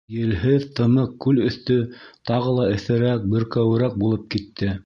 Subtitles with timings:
[0.13, 1.77] Елһеҙ тымыҡ күл өҫтө
[2.31, 4.77] тағы ла эҫерәк, бөркәүерәк булып китте.